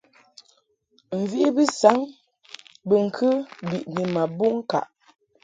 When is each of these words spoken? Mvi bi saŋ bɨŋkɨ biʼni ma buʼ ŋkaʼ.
Mvi 1.19 1.41
bi 1.55 1.63
saŋ 1.79 1.97
bɨŋkɨ 2.87 3.27
biʼni 3.69 4.03
ma 4.13 4.23
buʼ 4.37 4.53
ŋkaʼ. 4.59 4.85